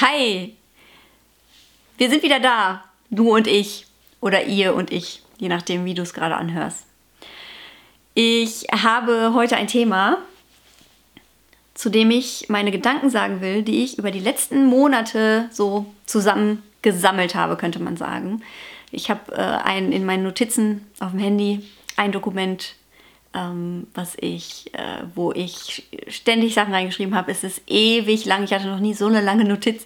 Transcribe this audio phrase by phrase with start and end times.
[0.00, 0.56] Hi!
[1.98, 3.86] Wir sind wieder da, du und ich
[4.20, 6.84] oder ihr und ich, je nachdem, wie du es gerade anhörst.
[8.14, 10.18] Ich habe heute ein Thema,
[11.74, 16.64] zu dem ich meine Gedanken sagen will, die ich über die letzten Monate so zusammen
[16.82, 18.42] gesammelt habe, könnte man sagen.
[18.90, 21.62] Ich habe äh, in meinen Notizen auf dem Handy
[21.94, 22.74] ein Dokument
[23.34, 27.32] ähm, was ich, äh, wo ich ständig Sachen reingeschrieben habe.
[27.32, 28.44] Es ist ewig lang.
[28.44, 29.84] Ich hatte noch nie so eine lange Notiz,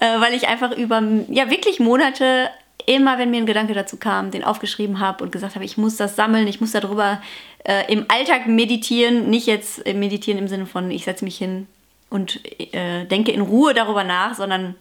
[0.00, 2.50] äh, weil ich einfach über ja wirklich Monate
[2.86, 5.96] immer, wenn mir ein Gedanke dazu kam, den aufgeschrieben habe und gesagt habe, ich muss
[5.96, 7.20] das sammeln, ich muss darüber
[7.64, 11.66] äh, im Alltag meditieren, nicht jetzt meditieren im Sinne von, ich setze mich hin
[12.08, 12.40] und
[12.74, 14.74] äh, denke in Ruhe darüber nach, sondern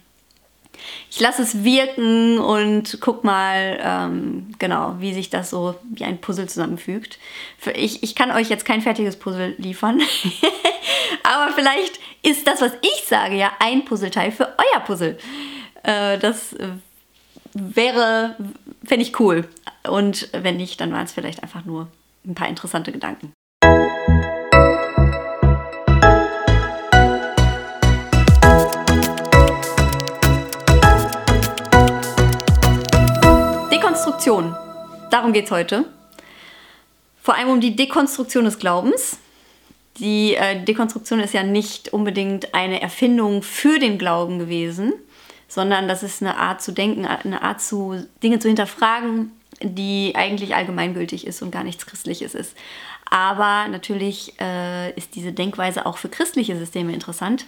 [1.10, 6.20] ich lasse es wirken und guck mal, ähm, genau, wie sich das so wie ein
[6.20, 7.20] Puzzle zusammenfügt.
[7.58, 10.02] Für ich, ich kann euch jetzt kein fertiges Puzzle liefern,
[11.24, 15.18] aber vielleicht ist das, was ich sage, ja ein Puzzleteil für euer Puzzle.
[15.84, 16.56] Äh, das
[17.54, 18.36] wäre,
[18.84, 19.48] fände ich cool.
[19.88, 21.88] Und wenn nicht, dann waren es vielleicht einfach nur
[22.26, 23.34] ein paar interessante Gedanken.
[35.30, 35.86] Darum geht es heute.
[37.22, 39.20] Vor allem um die Dekonstruktion des Glaubens.
[39.98, 44.92] Die äh, Dekonstruktion ist ja nicht unbedingt eine Erfindung für den Glauben gewesen,
[45.48, 50.56] sondern das ist eine Art zu denken, eine Art zu Dinge zu hinterfragen, die eigentlich
[50.56, 52.58] allgemeingültig ist und gar nichts Christliches ist.
[53.08, 57.46] Aber natürlich äh, ist diese Denkweise auch für christliche Systeme interessant,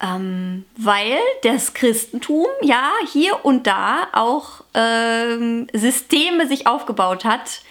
[0.00, 7.62] ähm, weil das Christentum ja hier und da auch ähm, Systeme sich aufgebaut hat,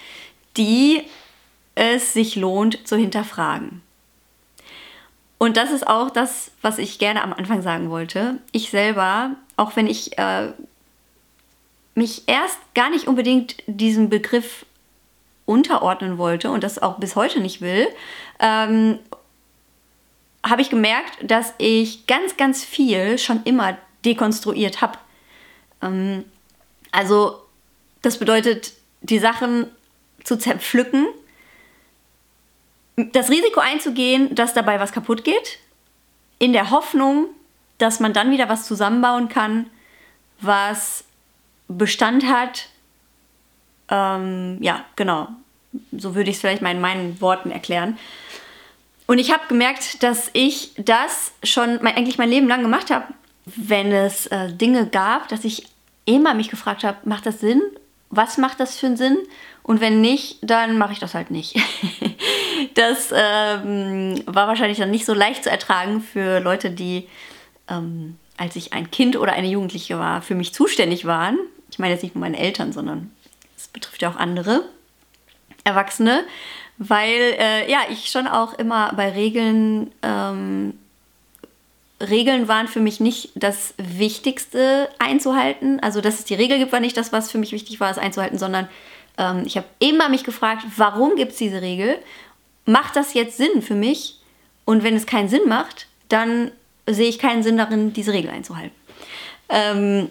[0.56, 1.02] die
[1.74, 3.82] es sich lohnt zu hinterfragen.
[5.38, 8.38] Und das ist auch das, was ich gerne am Anfang sagen wollte.
[8.52, 10.52] Ich selber, auch wenn ich äh,
[11.94, 14.64] mich erst gar nicht unbedingt diesem Begriff
[15.46, 17.86] unterordnen wollte und das auch bis heute nicht will,
[18.40, 18.98] ähm,
[20.44, 24.98] habe ich gemerkt, dass ich ganz, ganz viel schon immer dekonstruiert habe.
[25.82, 26.24] Ähm,
[26.92, 27.40] also
[28.02, 29.66] das bedeutet, die Sachen
[30.22, 31.06] zu zerpflücken,
[32.96, 35.58] das Risiko einzugehen, dass dabei was kaputt geht,
[36.38, 37.26] in der Hoffnung,
[37.78, 39.66] dass man dann wieder was zusammenbauen kann,
[40.40, 41.04] was
[41.68, 42.68] Bestand hat.
[43.88, 45.28] Ähm, ja, genau.
[45.90, 47.98] So würde ich es vielleicht mal in meinen Worten erklären.
[49.06, 53.06] Und ich habe gemerkt, dass ich das schon mein, eigentlich mein Leben lang gemacht habe,
[53.44, 55.66] wenn es äh, Dinge gab, dass ich
[56.06, 57.62] immer mich gefragt habe, macht das Sinn?
[58.10, 59.18] Was macht das für einen Sinn?
[59.62, 61.56] Und wenn nicht, dann mache ich das halt nicht.
[62.74, 67.08] das ähm, war wahrscheinlich dann nicht so leicht zu ertragen für Leute, die,
[67.68, 71.38] ähm, als ich ein Kind oder eine Jugendliche war, für mich zuständig waren.
[71.70, 73.10] Ich meine jetzt nicht nur meine Eltern, sondern
[73.56, 74.62] es betrifft ja auch andere
[75.64, 76.24] Erwachsene
[76.78, 80.78] weil äh, ja, ich schon auch immer bei Regeln, ähm,
[82.00, 85.80] Regeln waren für mich nicht das Wichtigste einzuhalten.
[85.80, 87.98] Also, dass es die Regel gibt, war nicht das, was für mich wichtig war, es
[87.98, 88.68] einzuhalten, sondern
[89.18, 91.98] ähm, ich habe immer mich gefragt, warum gibt es diese Regel?
[92.66, 94.18] Macht das jetzt Sinn für mich?
[94.64, 96.50] Und wenn es keinen Sinn macht, dann
[96.86, 98.74] sehe ich keinen Sinn darin, diese Regel einzuhalten.
[99.48, 100.10] Ähm,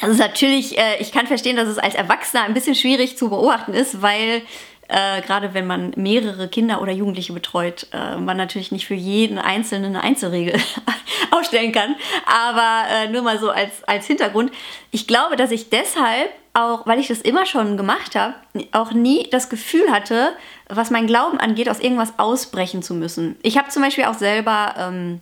[0.00, 3.74] also natürlich, äh, ich kann verstehen, dass es als Erwachsener ein bisschen schwierig zu beobachten
[3.74, 4.42] ist, weil
[4.88, 9.38] äh, gerade wenn man mehrere Kinder oder Jugendliche betreut, äh, man natürlich nicht für jeden
[9.38, 10.58] Einzelnen eine Einzelregel
[11.30, 11.94] aufstellen kann.
[12.26, 14.50] Aber äh, nur mal so als, als Hintergrund.
[14.90, 18.34] Ich glaube, dass ich deshalb auch, weil ich das immer schon gemacht habe,
[18.72, 20.32] auch nie das Gefühl hatte,
[20.68, 23.36] was mein Glauben angeht, aus irgendwas ausbrechen zu müssen.
[23.42, 25.20] Ich habe zum Beispiel auch selber ähm,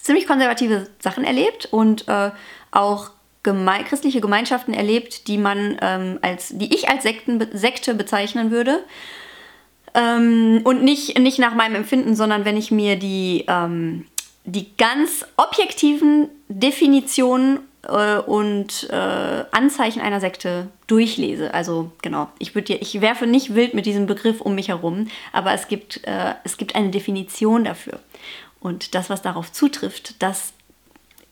[0.00, 2.30] ziemlich konservative Sachen erlebt und äh,
[2.70, 3.10] auch
[3.44, 8.82] geme christliche Gemeinschaften erlebt, die man ähm, als, die ich als Sekten, Sekte bezeichnen würde.
[9.94, 14.06] Ähm, und nicht, nicht nach meinem Empfinden, sondern wenn ich mir die, ähm,
[14.44, 21.54] die ganz objektiven Definitionen äh, und äh, Anzeichen einer Sekte durchlese.
[21.54, 25.52] Also genau, ich, würd, ich werfe nicht wild mit diesem Begriff um mich herum, aber
[25.52, 28.00] es gibt, äh, es gibt eine Definition dafür.
[28.58, 30.54] Und das, was darauf zutrifft, das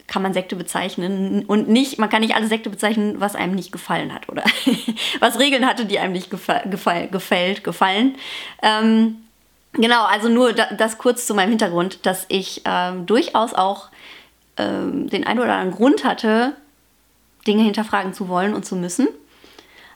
[0.07, 3.73] kann man Sekte bezeichnen und nicht, man kann nicht alle Sekte bezeichnen, was einem nicht
[3.73, 4.45] gefallen hat oder
[5.21, 8.17] was Regeln hatte, die einem nicht gefall, gefall, gefällt, gefallen.
[8.63, 9.17] Ähm,
[9.73, 13.89] genau, also nur das kurz zu meinem Hintergrund, dass ich ähm, durchaus auch
[14.57, 16.57] ähm, den einen oder anderen Grund hatte,
[17.47, 19.09] Dinge hinterfragen zu wollen und zu müssen.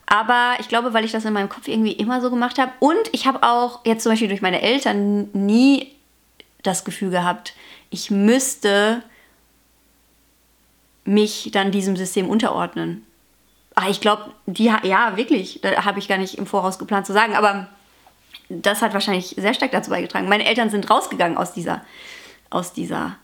[0.07, 3.11] Aber ich glaube, weil ich das in meinem Kopf irgendwie immer so gemacht habe und
[3.13, 5.93] ich habe auch jetzt zum Beispiel durch meine Eltern nie
[6.63, 7.55] das Gefühl gehabt,
[7.91, 9.03] ich müsste
[11.07, 13.07] mich dann diesem System unterordnen.
[13.75, 17.13] Ach, ich glaube, die, ja, wirklich, da habe ich gar nicht im Voraus geplant zu
[17.13, 17.69] sagen, aber
[18.49, 20.29] das hat wahrscheinlich sehr stark dazu beigetragen.
[20.29, 21.83] Meine Eltern sind rausgegangen aus dieser,
[22.51, 23.17] aus dieser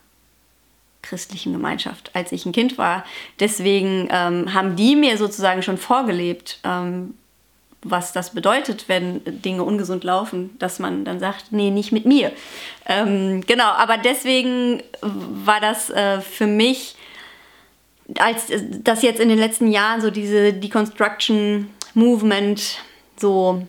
[1.02, 3.04] christlichen Gemeinschaft, als ich ein Kind war.
[3.40, 7.14] Deswegen ähm, haben die mir sozusagen schon vorgelebt, ähm,
[7.84, 12.30] was das bedeutet, wenn Dinge ungesund laufen, dass man dann sagt, nee, nicht mit mir.
[12.86, 16.94] Ähm, genau, aber deswegen war das äh, für mich,
[18.18, 22.78] als das jetzt in den letzten Jahren so diese Deconstruction Movement
[23.16, 23.66] so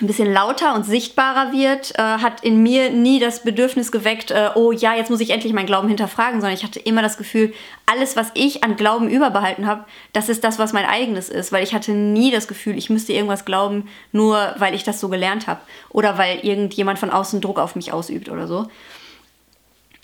[0.00, 4.50] ein bisschen lauter und sichtbarer wird, äh, hat in mir nie das Bedürfnis geweckt, äh,
[4.54, 7.52] oh ja, jetzt muss ich endlich meinen Glauben hinterfragen, sondern ich hatte immer das Gefühl,
[7.84, 9.84] alles, was ich an Glauben überbehalten habe,
[10.14, 13.12] das ist das, was mein eigenes ist, weil ich hatte nie das Gefühl, ich müsste
[13.12, 15.60] irgendwas glauben, nur weil ich das so gelernt habe
[15.90, 18.68] oder weil irgendjemand von außen Druck auf mich ausübt oder so.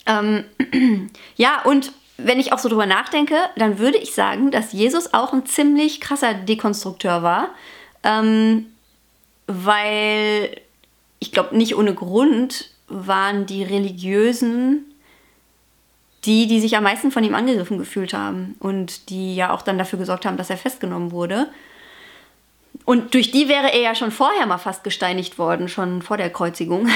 [0.06, 0.44] Ähm,
[1.36, 5.32] ja, und wenn ich auch so drüber nachdenke, dann würde ich sagen, dass Jesus auch
[5.32, 7.50] ein ziemlich krasser Dekonstrukteur war.
[8.04, 8.66] Ähm,
[9.46, 10.60] weil
[11.18, 14.84] ich glaube, nicht ohne Grund waren die Religiösen
[16.24, 19.78] die, die sich am meisten von ihm angegriffen gefühlt haben und die ja auch dann
[19.78, 21.48] dafür gesorgt haben, dass er festgenommen wurde.
[22.84, 26.30] Und durch die wäre er ja schon vorher mal fast gesteinigt worden, schon vor der
[26.30, 26.88] Kreuzigung.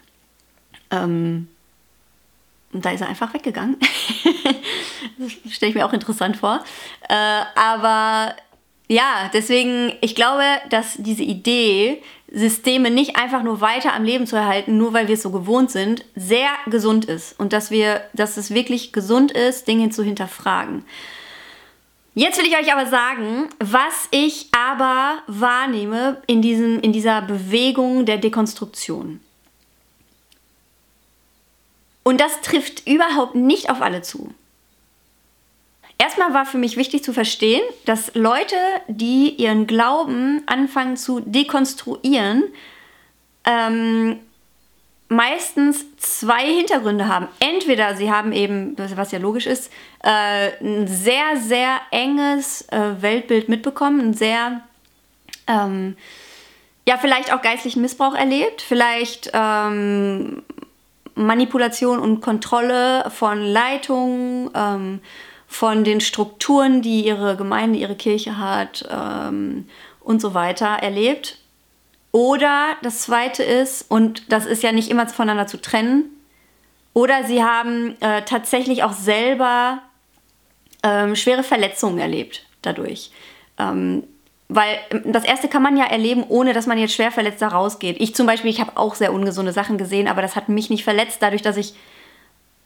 [0.90, 1.48] ähm,
[2.72, 3.76] und da ist er einfach weggegangen.
[5.18, 6.64] das stelle ich mir auch interessant vor.
[7.08, 7.14] Äh,
[7.54, 8.34] aber
[8.88, 12.02] ja, deswegen, ich glaube, dass diese Idee,
[12.34, 15.70] Systeme nicht einfach nur weiter am Leben zu erhalten, nur weil wir es so gewohnt
[15.70, 17.38] sind, sehr gesund ist.
[17.38, 20.84] Und dass wir, dass es wirklich gesund ist, Dinge zu hinterfragen.
[22.14, 28.04] Jetzt will ich euch aber sagen, was ich aber wahrnehme in, diesem, in dieser Bewegung
[28.04, 29.20] der Dekonstruktion.
[32.02, 34.34] Und das trifft überhaupt nicht auf alle zu.
[35.98, 38.56] Erstmal war für mich wichtig zu verstehen, dass Leute,
[38.88, 42.42] die ihren Glauben anfangen zu dekonstruieren,
[43.44, 44.18] ähm,
[45.08, 47.28] meistens zwei Hintergründe haben.
[47.38, 49.70] Entweder sie haben eben, was ja logisch ist,
[50.02, 54.62] äh, ein sehr, sehr enges äh, Weltbild mitbekommen, ein sehr,
[55.46, 55.96] ähm,
[56.88, 60.42] ja, vielleicht auch geistlichen Missbrauch erlebt, vielleicht ähm,
[61.14, 65.00] Manipulation und Kontrolle von Leitungen, ähm,
[65.46, 69.68] von den Strukturen, die ihre Gemeinde, ihre Kirche hat ähm,
[70.00, 71.38] und so weiter erlebt.
[72.10, 76.04] Oder das Zweite ist, und das ist ja nicht immer voneinander zu trennen,
[76.94, 79.82] oder sie haben äh, tatsächlich auch selber
[80.82, 83.10] ähm, schwere Verletzungen erlebt dadurch.
[83.58, 84.04] Ähm,
[84.54, 87.48] weil ähm, das erste kann man ja erleben, ohne dass man jetzt schwer verletzt da
[87.48, 87.96] rausgeht.
[88.00, 90.84] Ich zum Beispiel, ich habe auch sehr ungesunde Sachen gesehen, aber das hat mich nicht
[90.84, 91.74] verletzt, dadurch, dass ich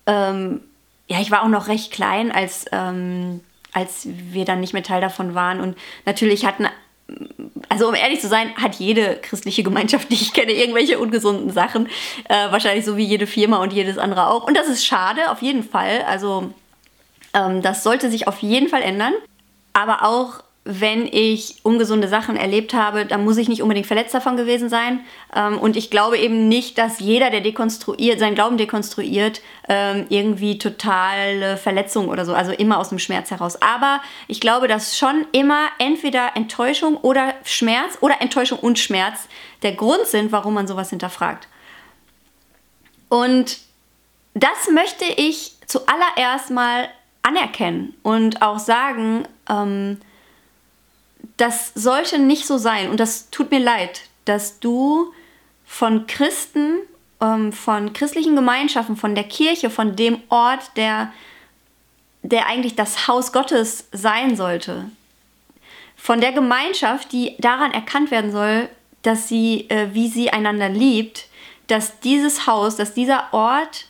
[0.06, 0.61] ähm,
[1.09, 3.41] ja, ich war auch noch recht klein, als, ähm,
[3.73, 5.61] als wir dann nicht mehr Teil davon waren.
[5.61, 6.67] Und natürlich hatten,
[7.69, 11.88] also um ehrlich zu sein, hat jede christliche Gemeinschaft, die ich kenne, irgendwelche ungesunden Sachen.
[12.29, 14.44] Äh, wahrscheinlich so wie jede Firma und jedes andere auch.
[14.44, 16.03] Und das ist schade, auf jeden Fall.
[16.09, 16.53] Also
[17.35, 19.12] ähm, das sollte sich auf jeden Fall ändern.
[19.73, 24.36] Aber auch wenn ich ungesunde Sachen erlebt habe, dann muss ich nicht unbedingt verletzt davon
[24.36, 25.04] gewesen sein.
[25.34, 30.58] Ähm, und ich glaube eben nicht, dass jeder, der dekonstruiert, seinen Glauben dekonstruiert, ähm, irgendwie
[30.58, 33.62] totale Verletzung oder so, also immer aus dem Schmerz heraus.
[33.62, 39.28] Aber ich glaube, dass schon immer entweder Enttäuschung oder Schmerz oder Enttäuschung und Schmerz
[39.62, 41.46] der Grund sind, warum man sowas hinterfragt.
[43.08, 43.58] Und
[44.35, 46.88] das möchte ich zuallererst mal
[47.23, 49.99] anerkennen und auch sagen, ähm,
[51.37, 52.90] das sollte nicht so sein.
[52.90, 55.12] Und das tut mir leid, dass du
[55.64, 56.78] von Christen,
[57.21, 61.12] ähm, von christlichen Gemeinschaften, von der Kirche, von dem Ort, der,
[62.23, 64.90] der eigentlich das Haus Gottes sein sollte,
[65.97, 68.69] von der Gemeinschaft, die daran erkannt werden soll,
[69.02, 71.26] dass sie, äh, wie sie einander liebt,
[71.66, 73.87] dass dieses Haus, dass dieser Ort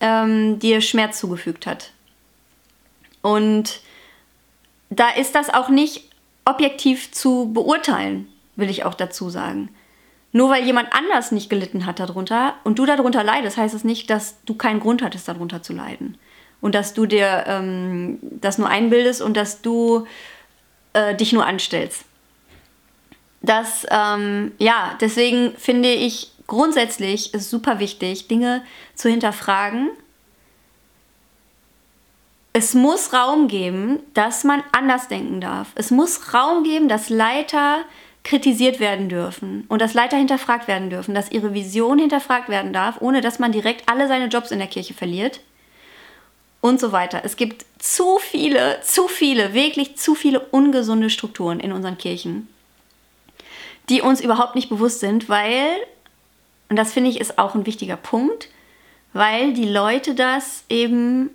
[0.00, 1.90] ähm, dir Schmerz zugefügt hat.
[3.22, 3.80] Und
[4.90, 6.09] da ist das auch nicht
[6.50, 9.70] objektiv zu beurteilen, will ich auch dazu sagen.
[10.32, 13.84] Nur weil jemand anders nicht gelitten hat darunter und du darunter leidest, heißt es das
[13.84, 16.18] nicht, dass du keinen Grund hattest, darunter zu leiden.
[16.60, 20.06] Und dass du dir ähm, das nur einbildest und dass du
[20.92, 22.04] äh, dich nur anstellst.
[23.42, 28.62] Das, ähm, ja, deswegen finde ich grundsätzlich ist super wichtig, Dinge
[28.94, 29.90] zu hinterfragen
[32.52, 35.68] es muss Raum geben, dass man anders denken darf.
[35.76, 37.84] Es muss Raum geben, dass Leiter
[38.24, 43.00] kritisiert werden dürfen und dass Leiter hinterfragt werden dürfen, dass ihre Vision hinterfragt werden darf,
[43.00, 45.40] ohne dass man direkt alle seine Jobs in der Kirche verliert.
[46.60, 47.22] und so weiter.
[47.24, 52.48] Es gibt zu viele, zu viele, wirklich zu viele ungesunde Strukturen in unseren Kirchen,
[53.88, 55.76] die uns überhaupt nicht bewusst sind, weil,
[56.68, 58.48] und das finde ich ist auch ein wichtiger Punkt,
[59.14, 61.30] weil die Leute das eben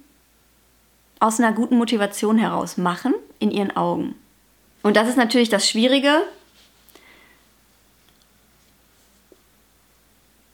[1.26, 4.14] aus einer guten Motivation heraus machen in ihren Augen.
[4.84, 6.22] Und das ist natürlich das Schwierige.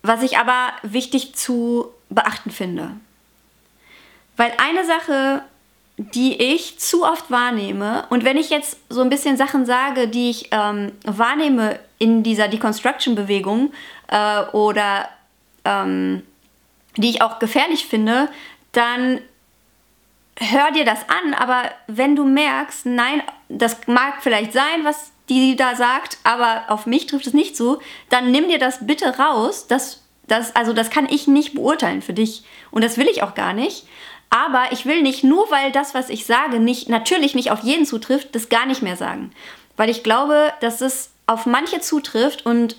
[0.02, 2.92] Was ich aber wichtig zu beachten finde.
[4.38, 5.44] Weil eine Sache,
[5.98, 10.30] die ich zu oft wahrnehme, und wenn ich jetzt so ein bisschen Sachen sage, die
[10.30, 13.74] ich ähm, wahrnehme in dieser Deconstruction-Bewegung
[14.08, 15.10] äh, oder
[15.66, 16.24] ähm,
[16.96, 18.30] die ich auch gefährlich finde,
[18.72, 19.20] dann
[20.40, 25.56] hör dir das an, aber wenn du merkst, nein, das mag vielleicht sein, was die
[25.56, 29.68] da sagt, aber auf mich trifft es nicht so, dann nimm dir das bitte raus.
[29.68, 33.36] Das, das, also das kann ich nicht beurteilen für dich und das will ich auch
[33.36, 33.86] gar nicht.
[34.30, 37.86] Aber ich will nicht, nur weil das, was ich sage, nicht, natürlich nicht auf jeden
[37.86, 39.32] zutrifft, das gar nicht mehr sagen.
[39.76, 42.78] Weil ich glaube, dass es auf manche zutrifft und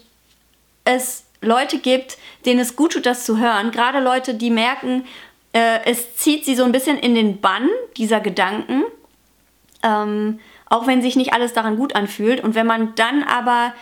[0.85, 2.17] es Leute gibt,
[2.47, 3.71] denen es gut tut, das zu hören.
[3.71, 5.05] Gerade Leute, die merken,
[5.53, 8.85] äh, es zieht sie so ein bisschen in den Bann dieser Gedanken.
[9.83, 12.43] Ähm, auch wenn sich nicht alles daran gut anfühlt.
[12.43, 13.75] Und wenn man dann aber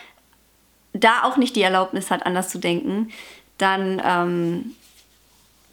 [0.93, 3.11] da auch nicht die Erlaubnis hat, anders zu denken,
[3.59, 4.75] dann ähm,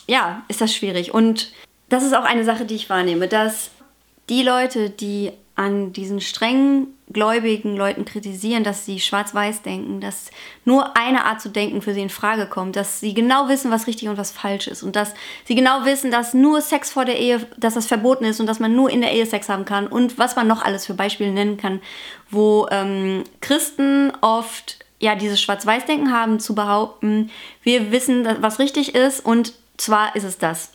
[0.07, 1.13] ja, ist das schwierig.
[1.13, 1.51] Und
[1.89, 3.71] das ist auch eine Sache, die ich wahrnehme, dass
[4.29, 10.29] die Leute, die an diesen strengen gläubigen Leuten kritisieren, dass sie schwarz-weiß denken, dass
[10.65, 13.87] nur eine Art zu denken für sie in Frage kommt, dass sie genau wissen, was
[13.87, 15.13] richtig und was falsch ist und dass
[15.45, 18.59] sie genau wissen, dass nur Sex vor der Ehe, dass das verboten ist und dass
[18.59, 21.31] man nur in der Ehe Sex haben kann und was man noch alles für Beispiele
[21.31, 21.81] nennen kann,
[22.29, 27.31] wo ähm, Christen oft ja dieses Schwarz-Weiß-Denken haben, zu behaupten,
[27.63, 30.71] wir wissen, was richtig ist und zwar ist es das.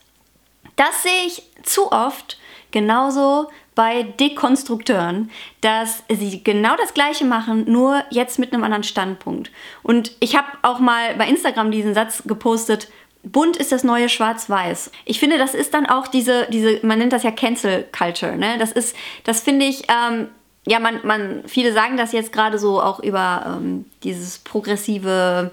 [0.75, 2.39] Das sehe ich zu oft
[2.73, 9.51] genauso bei Dekonstrukteuren, dass sie genau das Gleiche machen, nur jetzt mit einem anderen Standpunkt.
[9.83, 12.89] Und ich habe auch mal bei Instagram diesen Satz gepostet,
[13.23, 14.91] bunt ist das neue Schwarz-Weiß.
[15.05, 18.57] Ich finde, das ist dann auch diese, diese, man nennt das ja Cancel Culture, ne?
[18.59, 20.29] Das ist, das finde ich, ähm,
[20.67, 25.51] ja, man, man, viele sagen das jetzt gerade so auch über ähm, dieses progressive,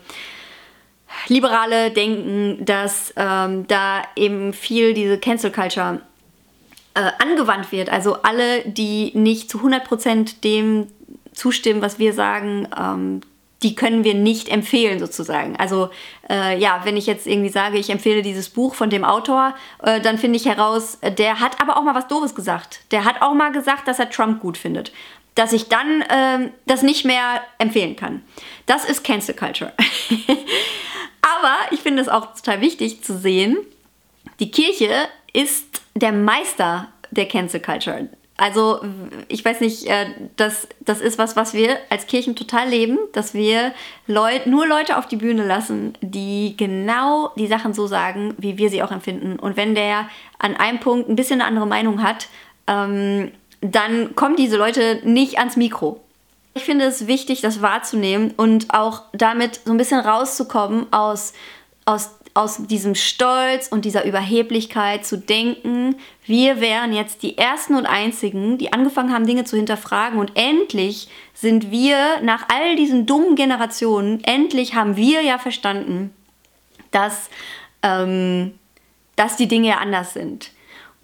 [1.28, 6.02] liberale Denken, dass ähm, da eben viel diese Cancel Culture
[7.00, 7.90] äh, angewandt wird.
[7.90, 10.88] Also alle, die nicht zu 100% dem
[11.34, 13.22] zustimmen, was wir sagen, ähm,
[13.64, 15.56] die können wir nicht empfehlen sozusagen.
[15.58, 15.90] Also
[16.30, 20.02] äh, ja, wenn ich jetzt irgendwie sage, ich empfehle dieses Buch von dem Autor, äh,
[20.02, 22.82] dann finde ich heraus, der hat aber auch mal was Doofes gesagt.
[22.92, 24.92] Der hat auch mal gesagt, dass er Trump gut findet.
[25.36, 28.24] Dass ich dann äh, das nicht mehr empfehlen kann.
[28.66, 29.72] Das ist Cancel Culture.
[31.22, 33.58] aber ich finde es auch total wichtig zu sehen,
[34.40, 38.10] die Kirche ist der Meister der Cancel Culture.
[38.38, 38.80] Also
[39.28, 40.06] ich weiß nicht, äh,
[40.38, 43.74] das, das ist was, was wir als Kirchen total leben, dass wir
[44.08, 48.70] Leut, nur Leute auf die Bühne lassen, die genau die Sachen so sagen, wie wir
[48.70, 49.38] sie auch empfinden.
[49.38, 52.28] Und wenn der an einem Punkt ein bisschen eine andere Meinung hat,
[52.68, 56.00] ähm, dann kommen diese Leute nicht ans Mikro.
[56.54, 61.34] Ich finde es wichtig, das wahrzunehmen und auch damit so ein bisschen rauszukommen aus,
[61.84, 67.86] aus aus diesem Stolz und dieser Überheblichkeit zu denken, wir wären jetzt die Ersten und
[67.86, 73.36] Einzigen, die angefangen haben, Dinge zu hinterfragen und endlich sind wir nach all diesen dummen
[73.36, 76.14] Generationen, endlich haben wir ja verstanden,
[76.92, 77.30] dass,
[77.84, 78.54] ähm,
[79.18, 80.52] dass die Dinge ja anders sind.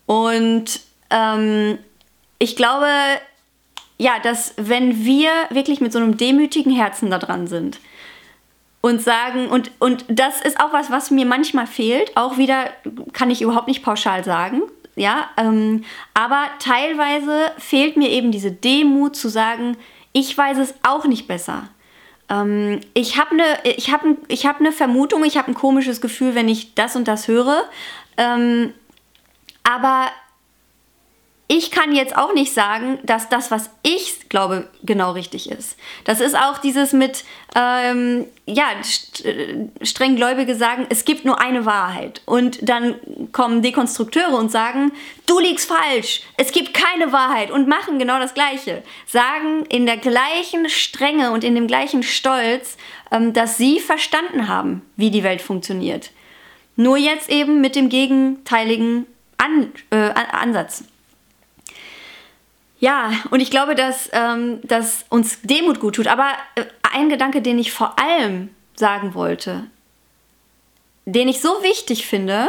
[0.06, 1.80] Und ähm,
[2.40, 2.88] ich glaube,
[3.98, 7.82] ja, dass wenn wir wirklich mit so einem demütigen Herzen da dran sind,
[8.86, 12.16] und sagen, und, und das ist auch was, was mir manchmal fehlt.
[12.16, 12.70] Auch wieder
[13.14, 14.62] kann ich überhaupt nicht pauschal sagen.
[14.96, 19.76] Ja, ähm, aber teilweise fehlt mir eben diese Demut zu sagen,
[20.14, 21.68] ich weiß es auch nicht besser.
[22.30, 26.76] Ähm, ich habe eine hab, hab ne Vermutung, ich habe ein komisches Gefühl, wenn ich
[26.76, 27.64] das und das höre.
[28.18, 28.72] Ähm,
[29.64, 30.10] aber
[31.48, 35.78] ich kann jetzt auch nicht sagen, dass das, was ich glaube, genau richtig ist.
[36.04, 37.24] Das ist auch dieses mit,
[37.56, 38.66] ähm, ja,
[39.24, 42.22] äh, strenggläubige sagen, es gibt nur eine Wahrheit.
[42.26, 42.96] Und dann
[43.32, 44.92] kommen Dekonstrukteure und sagen,
[45.28, 48.82] du liegst falsch, es gibt keine Wahrheit und machen genau das Gleiche.
[49.06, 52.76] Sagen in der gleichen Strenge und in dem gleichen Stolz,
[53.12, 56.10] ähm, dass sie verstanden haben, wie die Welt funktioniert.
[56.76, 59.06] Nur jetzt eben mit dem gegenteiligen
[59.38, 60.86] An äh, Ansatz.
[62.86, 66.06] Ja, und ich glaube, dass, ähm, dass uns Demut gut tut.
[66.06, 69.64] Aber äh, ein Gedanke, den ich vor allem sagen wollte,
[71.06, 72.48] den ich so wichtig finde,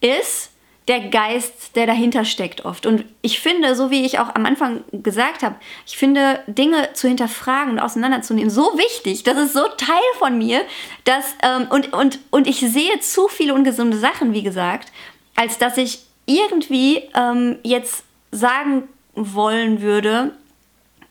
[0.00, 0.50] ist,
[0.88, 2.86] der Geist, der dahinter steckt oft.
[2.86, 5.54] Und ich finde, so wie ich auch am Anfang gesagt habe,
[5.86, 9.22] ich finde Dinge zu hinterfragen und auseinanderzunehmen so wichtig.
[9.22, 10.62] Das ist so Teil von mir,
[11.04, 14.90] dass ähm, und, und, und ich sehe zu viele ungesunde Sachen, wie gesagt,
[15.36, 18.88] als dass ich irgendwie ähm, jetzt sagen
[19.34, 20.32] wollen würde,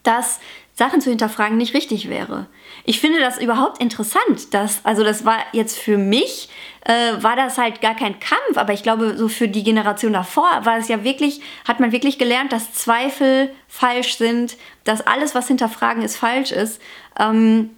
[0.03, 0.39] dass
[0.77, 2.45] Sachen zu hinterfragen nicht richtig wäre.
[2.85, 6.49] Ich finde das überhaupt interessant, dass, also das war jetzt für mich,
[6.85, 10.61] äh, war das halt gar kein Kampf, aber ich glaube, so für die Generation davor
[10.63, 15.47] war es ja wirklich, hat man wirklich gelernt, dass Zweifel falsch sind, dass alles, was
[15.47, 16.79] hinterfragen ist, falsch ist.
[17.19, 17.71] Ähm,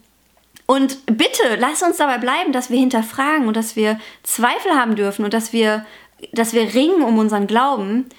[0.66, 5.24] und bitte, lass uns dabei bleiben, dass wir hinterfragen und dass wir Zweifel haben dürfen
[5.24, 5.86] und dass wir,
[6.34, 8.10] dass wir ringen um unseren Glauben.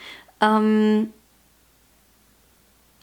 [0.40, 1.12] Ähm,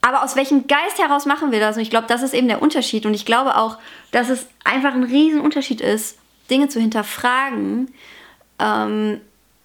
[0.08, 1.76] aber aus welchem Geist heraus machen wir das?
[1.76, 3.06] Und ich glaube, das ist eben der Unterschied.
[3.06, 3.78] Und ich glaube auch,
[4.12, 6.18] dass es einfach ein Riesenunterschied ist,
[6.50, 7.94] Dinge zu hinterfragen
[8.58, 9.20] ähm,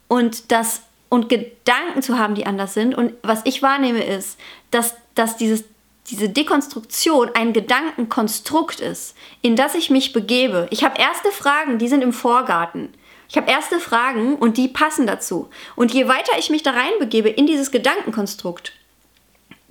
[0.08, 2.94] und das und Gedanken zu haben, die anders sind.
[2.96, 4.36] Und was ich wahrnehme, ist,
[4.72, 5.62] dass, dass dieses,
[6.10, 10.66] diese Dekonstruktion ein Gedankenkonstrukt ist, in das ich mich begebe.
[10.70, 12.92] Ich habe erste Fragen, die sind im Vorgarten.
[13.28, 15.50] Ich habe erste Fragen und die passen dazu.
[15.76, 18.72] Und je weiter ich mich da reinbegebe in dieses Gedankenkonstrukt,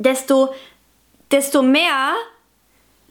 [0.03, 0.53] desto,
[1.31, 2.13] desto mehr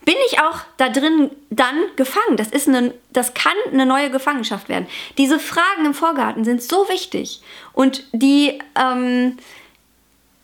[0.04, 2.36] bin ich auch da drin dann gefangen.
[2.36, 4.86] Das, ist eine, das kann eine neue Gefangenschaft werden.
[5.18, 7.42] Diese Fragen im Vorgarten sind so wichtig
[7.72, 9.36] und die, ähm,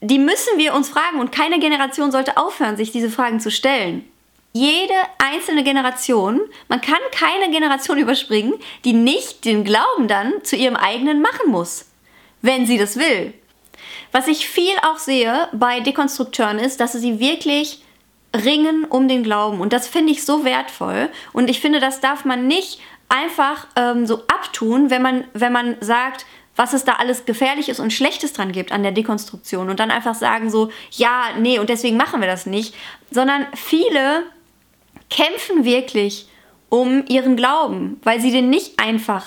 [0.01, 4.05] die müssen wir uns fragen und keine Generation sollte aufhören, sich diese Fragen zu stellen.
[4.53, 10.77] Jede einzelne Generation, man kann keine Generation überspringen, die nicht den Glauben dann zu ihrem
[10.77, 11.87] eigenen machen muss,
[12.43, 13.35] wenn sie das will.
[14.17, 17.83] Was ich viel auch sehe bei Dekonstrukteuren ist, dass sie wirklich
[18.35, 19.61] ringen um den Glauben.
[19.61, 21.11] Und das finde ich so wertvoll.
[21.35, 22.81] Und ich finde, das darf man nicht
[23.11, 26.25] einfach ähm, so abtun, wenn man, wenn man sagt,
[26.57, 30.15] was es da alles Gefährliches und Schlechtes dran gibt an der Dekonstruktion und dann einfach
[30.15, 32.75] sagen so, ja, nee, und deswegen machen wir das nicht,
[33.11, 34.23] sondern viele
[35.11, 36.27] kämpfen wirklich
[36.71, 39.27] um ihren Glauben, weil sie den nicht einfach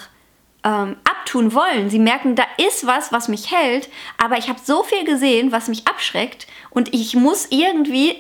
[0.64, 0.96] ähm,
[1.30, 1.90] abtun wollen.
[1.90, 5.68] Sie merken, da ist was, was mich hält, aber ich habe so viel gesehen, was
[5.68, 8.16] mich abschreckt und ich muss irgendwie,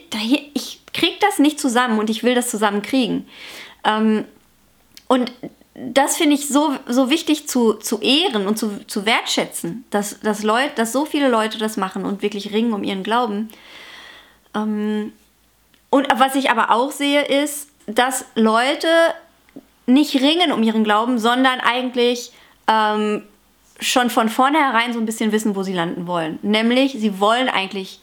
[0.53, 3.27] ich kriege das nicht zusammen und ich will das zusammen kriegen.
[3.83, 4.25] Ähm,
[5.07, 5.31] und
[5.73, 10.43] das finde ich so, so wichtig zu, zu ehren und zu, zu wertschätzen, dass, dass,
[10.43, 13.49] Leute, dass so viele Leute das machen und wirklich ringen um ihren Glauben.
[14.53, 15.13] Ähm,
[15.89, 18.87] und was ich aber auch sehe, ist, dass Leute
[19.87, 22.31] nicht ringen um ihren Glauben, sondern eigentlich
[22.69, 23.23] ähm,
[23.82, 26.39] schon von vornherein so ein bisschen wissen, wo sie landen wollen.
[26.41, 27.99] Nämlich, sie wollen eigentlich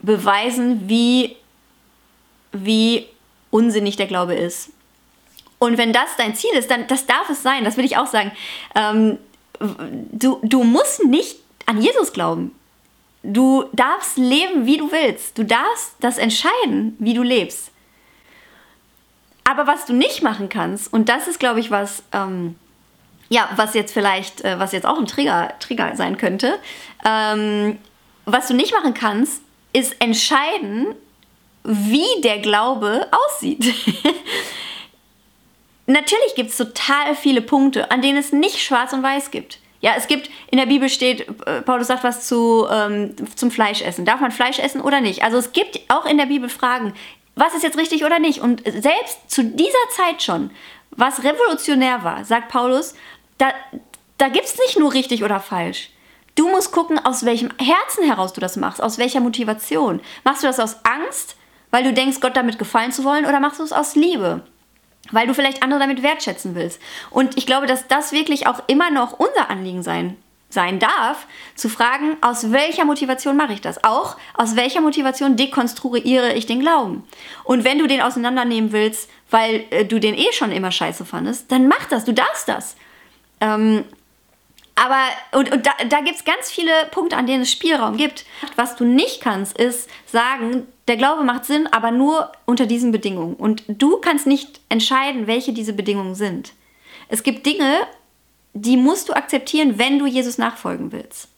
[0.00, 1.36] beweisen, wie,
[2.52, 3.06] wie
[3.50, 4.70] unsinnig der Glaube ist.
[5.58, 8.06] Und wenn das dein Ziel ist, dann das darf es sein, das will ich auch
[8.06, 8.32] sagen.
[8.74, 9.18] Ähm,
[10.10, 11.36] du, du musst nicht
[11.66, 12.52] an Jesus glauben.
[13.22, 15.38] Du darfst leben, wie du willst.
[15.38, 17.70] Du darfst das entscheiden, wie du lebst.
[19.44, 22.56] Aber was du nicht machen kannst, und das ist, glaube ich, was, ähm,
[23.32, 26.58] ja, was jetzt vielleicht, äh, was jetzt auch ein Trigger, Trigger sein könnte,
[27.02, 27.78] ähm,
[28.26, 29.42] was du nicht machen kannst,
[29.72, 30.94] ist entscheiden,
[31.64, 33.64] wie der Glaube aussieht.
[35.86, 39.58] Natürlich gibt es total viele Punkte, an denen es nicht schwarz und weiß gibt.
[39.80, 44.04] Ja, es gibt, in der Bibel steht, äh, Paulus sagt was zu, ähm, zum Fleischessen.
[44.04, 45.24] Darf man Fleisch essen oder nicht?
[45.24, 46.92] Also es gibt auch in der Bibel Fragen,
[47.34, 48.40] was ist jetzt richtig oder nicht.
[48.40, 50.50] Und selbst zu dieser Zeit schon,
[50.96, 52.94] was revolutionär war, sagt Paulus,
[53.42, 53.52] da,
[54.18, 55.90] da gibt es nicht nur richtig oder falsch.
[56.36, 60.00] Du musst gucken, aus welchem Herzen heraus du das machst, aus welcher Motivation.
[60.22, 61.36] Machst du das aus Angst,
[61.72, 64.42] weil du denkst, Gott damit gefallen zu wollen, oder machst du es aus Liebe?
[65.10, 66.80] Weil du vielleicht andere damit wertschätzen willst.
[67.10, 70.16] Und ich glaube, dass das wirklich auch immer noch unser Anliegen sein
[70.52, 73.84] sein darf, zu fragen, aus welcher Motivation mache ich das?
[73.84, 77.04] Auch aus welcher Motivation dekonstruiere ich den Glauben?
[77.44, 81.50] Und wenn du den auseinandernehmen willst, weil äh, du den eh schon immer scheiße fandest,
[81.50, 82.76] dann mach das, du darfst das.
[83.42, 83.84] Ähm,
[84.76, 85.00] aber,
[85.32, 88.24] und, und da, da gibt es ganz viele Punkte, an denen es Spielraum gibt.
[88.56, 93.34] Was du nicht kannst, ist sagen, der Glaube macht Sinn, aber nur unter diesen Bedingungen.
[93.34, 96.52] Und du kannst nicht entscheiden, welche diese Bedingungen sind.
[97.08, 97.80] Es gibt Dinge,
[98.54, 101.28] die musst du akzeptieren, wenn du Jesus nachfolgen willst.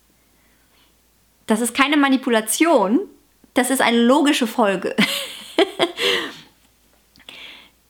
[1.47, 3.01] Das ist keine Manipulation,
[3.55, 4.95] das ist eine logische Folge.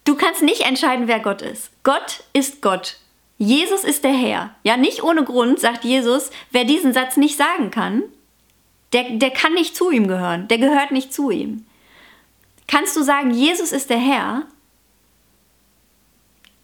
[0.05, 1.71] du kannst nicht entscheiden, wer Gott ist.
[1.83, 2.97] Gott ist Gott.
[3.39, 4.55] Jesus ist der Herr.
[4.63, 8.03] Ja, nicht ohne Grund sagt Jesus, wer diesen Satz nicht sagen kann,
[8.93, 10.47] der, der kann nicht zu ihm gehören.
[10.49, 11.67] Der gehört nicht zu ihm.
[12.69, 14.47] Kannst du sagen, Jesus ist der Herr?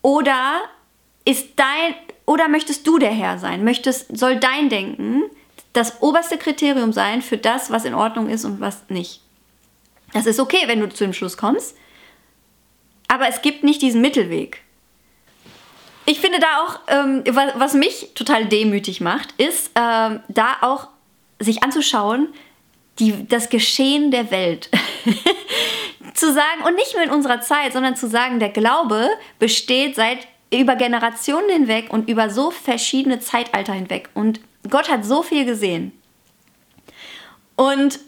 [0.03, 0.61] Oder
[1.25, 3.65] ist dein, oder möchtest du der Herr sein?
[3.65, 5.25] Möchtest, soll dein Denken
[5.73, 9.21] das oberste Kriterium sein für das, was in Ordnung ist und was nicht?
[10.13, 11.77] Das ist okay, wenn du zu dem Schluss kommst,
[13.09, 14.63] aber es gibt nicht diesen Mittelweg.
[16.07, 20.89] Ich finde da auch, ähm, was mich total demütig macht, ist ähm, da auch
[21.39, 22.29] sich anzuschauen,
[22.99, 24.71] die, das Geschehen der Welt.
[26.15, 29.09] zu sagen, und nicht nur in unserer Zeit, sondern zu sagen, der Glaube
[29.39, 34.11] besteht seit über Generationen hinweg und über so verschiedene Zeitalter hinweg.
[34.15, 35.93] Und Gott hat so viel gesehen.
[37.57, 38.01] Und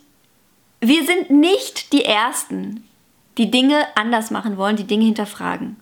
[0.81, 2.89] wir sind nicht die Ersten,
[3.39, 5.77] die Dinge anders machen wollen, die Dinge hinterfragen.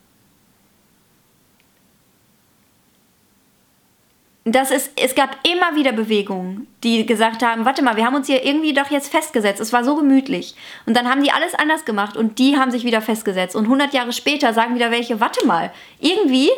[4.55, 8.27] Das ist, es gab immer wieder Bewegungen, die gesagt haben, warte mal, wir haben uns
[8.27, 9.61] hier irgendwie doch jetzt festgesetzt.
[9.61, 10.55] Es war so gemütlich.
[10.87, 13.55] Und dann haben die alles anders gemacht und die haben sich wieder festgesetzt.
[13.55, 16.49] Und 100 Jahre später sagen wieder welche, warte mal, irgendwie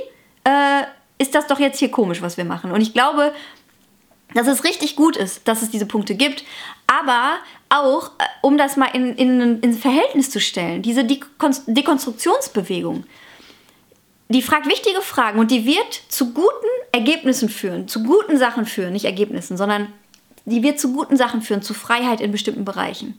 [0.44, 0.82] äh,
[1.18, 2.70] ist das doch jetzt hier komisch, was wir machen.
[2.70, 3.32] Und ich glaube,
[4.34, 6.44] dass es richtig gut ist, dass es diese Punkte gibt,
[6.86, 7.34] aber
[7.68, 13.04] auch, äh, um das mal in, in, in Verhältnis zu stellen, diese Dekonstruktionsbewegung
[14.32, 16.48] die fragt wichtige Fragen und die wird zu guten
[16.92, 19.92] Ergebnissen führen, zu guten Sachen führen, nicht Ergebnissen, sondern
[20.44, 23.18] die wird zu guten Sachen führen, zu Freiheit in bestimmten Bereichen.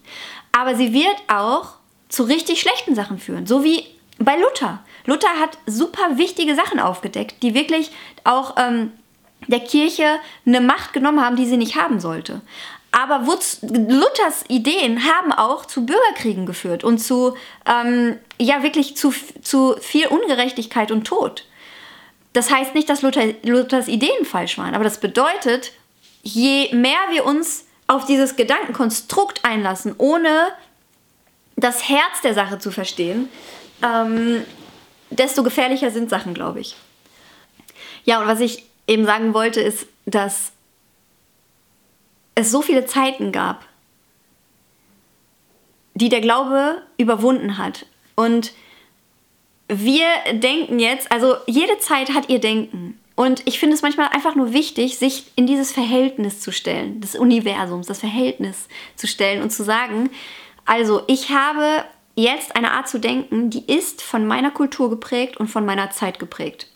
[0.51, 1.75] Aber sie wird auch
[2.09, 3.85] zu richtig schlechten Sachen führen, so wie
[4.19, 4.83] bei Luther.
[5.05, 7.91] Luther hat super wichtige Sachen aufgedeckt, die wirklich
[8.23, 8.91] auch ähm,
[9.47, 12.41] der Kirche eine Macht genommen haben, die sie nicht haben sollte.
[12.95, 19.75] Aber Luthers Ideen haben auch zu Bürgerkriegen geführt und zu, ähm, ja, wirklich zu, zu
[19.81, 21.43] viel Ungerechtigkeit und Tod.
[22.33, 25.71] Das heißt nicht, dass Luther, Luthers Ideen falsch waren, aber das bedeutet,
[26.21, 30.49] je mehr wir uns auf dieses Gedankenkonstrukt einlassen, ohne
[31.55, 33.27] das Herz der Sache zu verstehen,
[33.81, 34.43] ähm,
[35.09, 36.75] desto gefährlicher sind Sachen, glaube ich.
[38.05, 40.52] Ja, und was ich eben sagen wollte, ist, dass
[42.35, 43.65] es so viele Zeiten gab,
[45.93, 47.85] die der Glaube überwunden hat.
[48.15, 48.53] Und
[49.67, 52.99] wir denken jetzt, also jede Zeit hat ihr Denken.
[53.15, 57.15] Und ich finde es manchmal einfach nur wichtig, sich in dieses Verhältnis zu stellen, des
[57.15, 60.09] Universums, das Verhältnis zu stellen und zu sagen,
[60.65, 65.47] also ich habe jetzt eine Art zu denken, die ist von meiner Kultur geprägt und
[65.47, 66.72] von meiner Zeit geprägt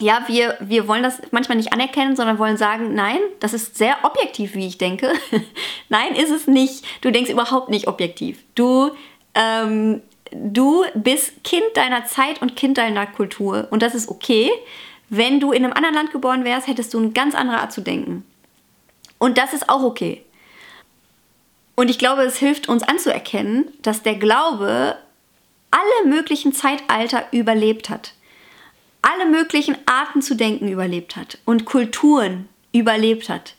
[0.00, 3.96] ja, wir, wir wollen das manchmal nicht anerkennen, sondern wollen sagen, nein, das ist sehr
[4.02, 5.12] objektiv, wie ich denke.
[5.88, 6.84] nein, ist es nicht.
[7.00, 8.42] Du denkst überhaupt nicht objektiv.
[8.56, 8.90] Du,
[9.34, 10.02] ähm,
[10.32, 13.68] du bist Kind deiner Zeit und Kind deiner Kultur.
[13.70, 14.50] Und das ist okay.
[15.10, 17.80] Wenn du in einem anderen Land geboren wärst, hättest du eine ganz andere Art zu
[17.80, 18.24] denken.
[19.18, 20.24] Und das ist auch okay.
[21.76, 24.96] Und ich glaube, es hilft uns anzuerkennen, dass der Glaube
[25.70, 28.13] alle möglichen Zeitalter überlebt hat
[29.04, 33.54] alle möglichen Arten zu denken überlebt hat und Kulturen überlebt hat.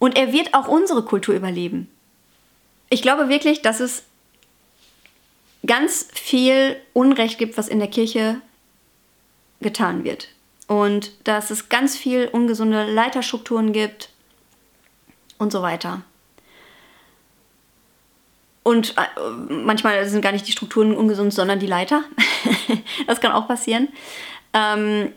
[0.00, 1.88] Und er wird auch unsere Kultur überleben.
[2.90, 4.02] Ich glaube wirklich, dass es
[5.66, 8.40] ganz viel Unrecht gibt, was in der Kirche
[9.60, 10.28] getan wird.
[10.66, 14.10] Und dass es ganz viel ungesunde Leiterstrukturen gibt
[15.38, 16.02] und so weiter.
[18.64, 22.04] Und äh, manchmal sind gar nicht die Strukturen ungesund, sondern die Leiter.
[23.06, 23.88] das kann auch passieren.
[24.52, 25.12] Ähm,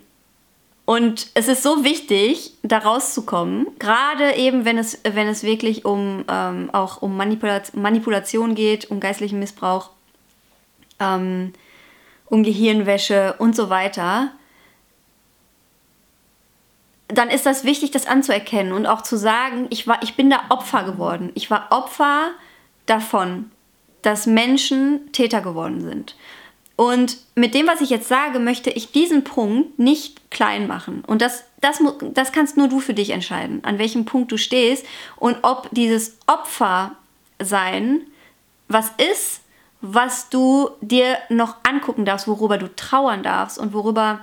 [0.86, 6.26] und es ist so wichtig, da rauszukommen, gerade eben, wenn es, wenn es wirklich um
[6.28, 9.92] ähm, auch um Manipula Manipulation geht, um geistlichen Missbrauch,
[11.00, 11.54] ähm,
[12.26, 14.32] um Gehirnwäsche und so weiter,
[17.08, 20.42] dann ist das wichtig, das anzuerkennen und auch zu sagen, ich, war, ich bin da
[20.50, 21.32] Opfer geworden.
[21.36, 22.32] Ich war Opfer
[22.86, 23.52] davon,
[24.02, 26.16] dass Menschen Täter geworden sind.
[26.82, 31.04] Und mit dem, was ich jetzt sage, möchte ich diesen Punkt nicht klein machen.
[31.06, 31.78] Und das, das,
[32.16, 34.84] das kannst nur du für dich entscheiden, an welchem Punkt du stehst
[35.16, 36.96] und ob dieses Opfer
[37.38, 38.02] sein
[38.68, 39.42] was ist,
[39.82, 44.22] was du dir noch angucken darfst, worüber du trauern darfst und worüber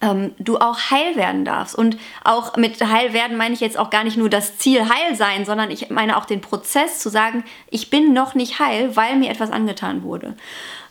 [0.00, 1.76] ähm, du auch heil werden darfst.
[1.76, 5.14] Und auch mit heil werden meine ich jetzt auch gar nicht nur das Ziel heil
[5.14, 9.14] sein, sondern ich meine auch den Prozess zu sagen, ich bin noch nicht heil, weil
[9.14, 10.34] mir etwas angetan wurde.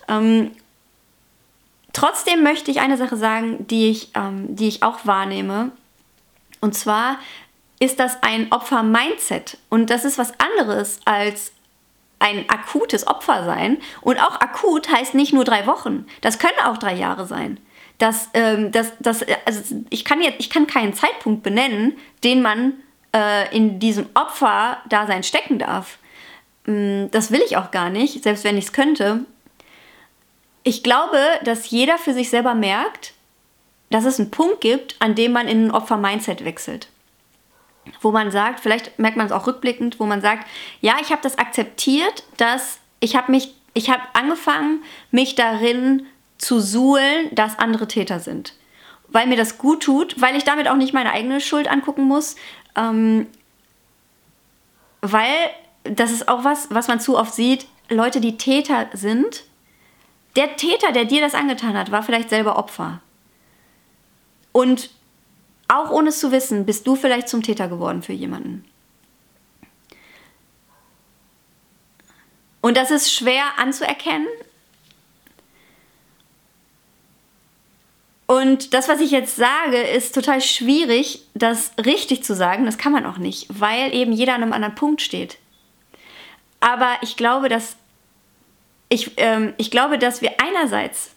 [0.08, 0.52] Ähm,
[1.98, 5.72] Trotzdem möchte ich eine Sache sagen, die ich, ähm, die ich auch wahrnehme.
[6.62, 7.18] Und zwar
[7.80, 9.58] ist das ein Opfer-Mindset.
[9.70, 11.54] Und das ist was anderes als
[12.20, 13.80] ein akutes Opfer sein.
[14.02, 16.06] Und auch akut heißt nicht nur drei Wochen.
[16.22, 17.60] Das können auch drei Jahre sein.
[17.98, 22.74] Das, ähm, das, das, also ich, kann jetzt, ich kann keinen Zeitpunkt benennen, den man
[23.12, 25.98] äh, in diesem Opfer-Dasein stecken darf.
[26.68, 29.26] Mm, das will ich auch gar nicht, selbst wenn ich es könnte.
[30.68, 33.14] Ich glaube, dass jeder für sich selber merkt,
[33.90, 36.90] dass es einen Punkt gibt, an dem man in ein Opfer-Mindset wechselt.
[38.02, 40.46] Wo man sagt, vielleicht merkt man es auch rückblickend, wo man sagt,
[40.82, 46.06] ja, ich habe das akzeptiert, dass ich habe mich, ich habe angefangen, mich darin
[46.38, 48.54] zu suhlen, dass andere Täter sind.
[49.08, 52.36] Weil mir das gut tut, weil ich damit auch nicht meine eigene Schuld angucken muss.
[52.76, 53.28] Ähm,
[55.00, 55.32] weil
[55.86, 59.47] das ist auch was, was man zu oft sieht, Leute, die Täter sind,
[60.38, 63.02] der Täter, der dir das angetan hat, war vielleicht selber Opfer.
[64.52, 64.92] Und
[65.68, 68.64] auch ohne es zu wissen, bist du vielleicht zum Täter geworden für jemanden.
[72.62, 74.28] Und das ist schwer anzuerkennen.
[78.26, 82.66] Und das, was ich jetzt sage, ist total schwierig, das richtig zu sagen.
[82.66, 85.38] Das kann man auch nicht, weil eben jeder an einem anderen Punkt steht.
[86.60, 87.78] Aber ich glaube, dass
[88.90, 91.12] ich, ähm, ich glaube, dass wir einerseits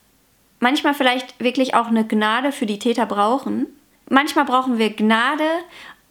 [0.58, 3.66] manchmal vielleicht wirklich auch eine Gnade für die Täter brauchen.
[4.08, 5.48] Manchmal brauchen wir Gnade.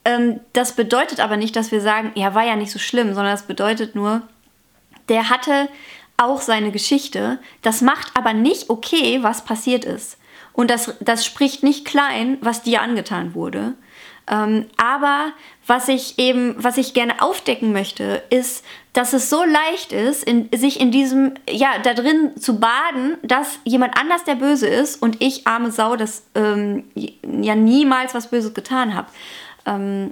[0.05, 3.33] Ähm, das bedeutet aber nicht, dass wir sagen, ja, war ja nicht so schlimm, sondern
[3.33, 4.21] das bedeutet nur,
[5.09, 5.69] der hatte
[6.17, 7.39] auch seine Geschichte.
[7.61, 10.17] Das macht aber nicht okay, was passiert ist.
[10.53, 13.75] Und das, das spricht nicht klein, was dir angetan wurde.
[14.29, 15.31] Ähm, aber
[15.65, 20.49] was ich eben, was ich gerne aufdecken möchte, ist, dass es so leicht ist, in,
[20.55, 25.21] sich in diesem, ja, da drin zu baden, dass jemand anders der Böse ist und
[25.21, 29.07] ich, arme Sau, das ähm, ja niemals was Böses getan habe.
[29.65, 30.11] Ähm,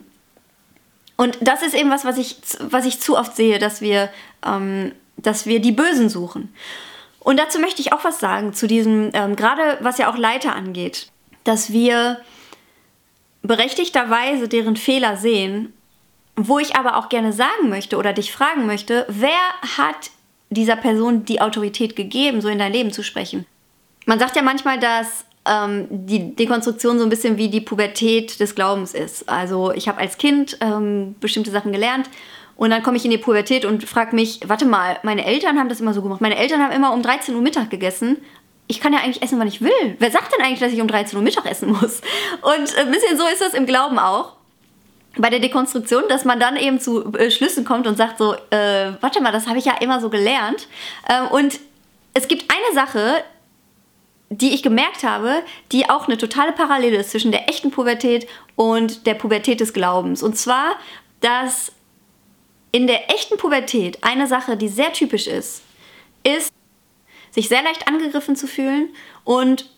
[1.16, 4.10] und das ist eben was, was ich, was ich zu oft sehe, dass wir,
[4.46, 6.54] ähm, dass wir die Bösen suchen.
[7.20, 10.56] Und dazu möchte ich auch was sagen, zu diesem, ähm, gerade was ja auch Leiter
[10.56, 11.08] angeht,
[11.44, 12.22] dass wir
[13.42, 15.74] berechtigterweise deren Fehler sehen,
[16.38, 19.32] wo ich aber auch gerne sagen möchte oder dich fragen möchte, wer
[19.78, 20.12] hat
[20.50, 23.46] dieser Person die Autorität gegeben, so in dein Leben zu sprechen?
[24.06, 28.56] Man sagt ja manchmal, dass ähm, die Dekonstruktion so ein bisschen wie die Pubertät des
[28.56, 29.28] Glaubens ist.
[29.28, 32.10] Also ich habe als Kind ähm, bestimmte Sachen gelernt
[32.56, 35.70] und dann komme ich in die Pubertät und frage mich, warte mal, meine Eltern haben
[35.70, 36.22] das immer so gemacht.
[36.22, 38.18] Meine Eltern haben immer um 13 Uhr Mittag gegessen
[38.68, 39.96] ich kann ja eigentlich essen, wann ich will.
[39.98, 42.02] Wer sagt denn eigentlich, dass ich um 13 Uhr Mittag essen muss?
[42.42, 44.37] Und ein bisschen so ist das im Glauben auch.
[45.18, 48.92] Bei der Dekonstruktion, dass man dann eben zu äh, Schlüssen kommt und sagt so, äh,
[49.02, 50.68] warte mal, das habe ich ja immer so gelernt.
[51.08, 51.60] Äh, und
[52.14, 53.24] es gibt eine Sache,
[54.30, 59.08] die ich gemerkt habe, die auch eine totale Parallele ist zwischen der echten Pubertät und
[59.08, 60.22] der Pubertät des Glaubens.
[60.22, 60.76] Und zwar,
[61.22, 61.72] dass
[62.72, 65.64] in der echten Pubertät eine Sache, die sehr typisch ist,
[66.24, 66.52] ist,
[67.32, 68.90] sich sehr leicht angegriffen zu fühlen
[69.24, 69.70] und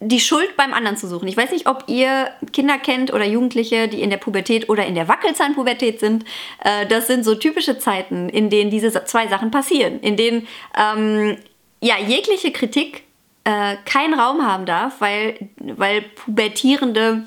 [0.00, 1.26] die Schuld beim anderen zu suchen.
[1.26, 4.94] Ich weiß nicht, ob ihr Kinder kennt oder Jugendliche, die in der Pubertät oder in
[4.94, 6.24] der Wackelzahnpubertät sind.
[6.62, 11.38] Äh, das sind so typische Zeiten, in denen diese zwei Sachen passieren, in denen ähm,
[11.80, 13.04] ja jegliche Kritik
[13.44, 17.26] äh, keinen Raum haben darf, weil, weil Pubertierende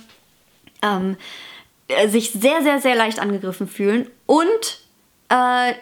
[0.84, 1.18] ähm,
[2.08, 4.82] sich sehr, sehr, sehr leicht angegriffen fühlen und
[5.30, 5.74] äh,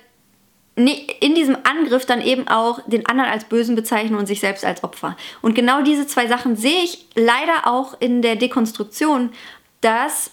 [0.77, 4.83] in diesem Angriff dann eben auch den anderen als Bösen bezeichnen und sich selbst als
[4.83, 5.17] Opfer.
[5.41, 9.31] Und genau diese zwei Sachen sehe ich leider auch in der Dekonstruktion,
[9.81, 10.31] dass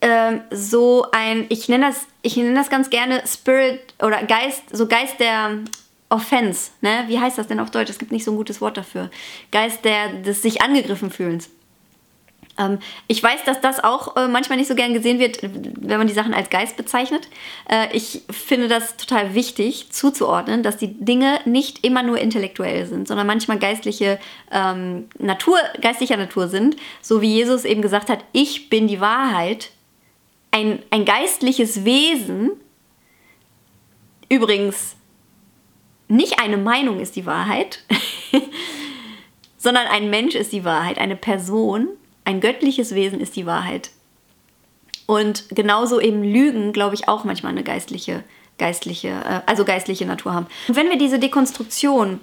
[0.00, 4.86] ähm, so ein, ich nenne das, ich nenne das ganz gerne Spirit oder Geist, so
[4.86, 5.58] Geist der
[6.10, 7.04] Offense, ne?
[7.08, 7.90] Wie heißt das denn auf Deutsch?
[7.90, 9.10] Es gibt nicht so ein gutes Wort dafür.
[9.50, 11.50] Geist der, des sich angegriffen fühlens.
[12.58, 16.06] Ähm, ich weiß, dass das auch äh, manchmal nicht so gern gesehen wird, wenn man
[16.06, 17.28] die Sachen als Geist bezeichnet.
[17.68, 23.08] Äh, ich finde das total wichtig zuzuordnen, dass die Dinge nicht immer nur intellektuell sind,
[23.08, 24.18] sondern manchmal geistliche
[24.52, 26.76] ähm, Natur, geistlicher Natur sind.
[27.00, 29.70] So wie Jesus eben gesagt hat, ich bin die Wahrheit.
[30.50, 32.52] Ein, ein geistliches Wesen,
[34.28, 34.94] übrigens
[36.06, 37.82] nicht eine Meinung ist die Wahrheit,
[39.58, 41.88] sondern ein Mensch ist die Wahrheit, eine Person
[42.24, 43.90] ein göttliches Wesen ist die Wahrheit.
[45.06, 48.24] Und genauso eben Lügen, glaube ich, auch manchmal eine geistliche,
[48.58, 50.46] geistliche, äh, also geistliche Natur haben.
[50.68, 52.20] Und wenn wir diese Dekonstruktion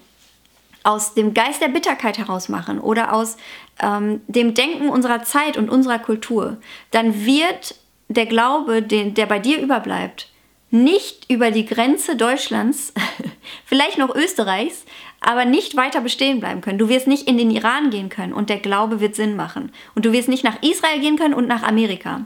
[0.83, 3.37] aus dem Geist der Bitterkeit heraus machen oder aus
[3.79, 6.57] ähm, dem Denken unserer Zeit und unserer Kultur,
[6.89, 7.75] dann wird
[8.09, 10.29] der Glaube, den, der bei dir überbleibt,
[10.71, 12.93] nicht über die Grenze Deutschlands,
[13.65, 14.85] vielleicht noch Österreichs,
[15.21, 16.79] aber nicht weiter bestehen bleiben können.
[16.79, 19.71] Du wirst nicht in den Iran gehen können und der Glaube wird Sinn machen.
[19.95, 22.25] Und du wirst nicht nach Israel gehen können und nach Amerika.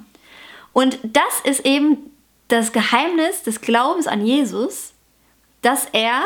[0.73, 1.97] Und das ist eben
[2.47, 4.93] das Geheimnis des Glaubens an Jesus,
[5.61, 6.21] dass er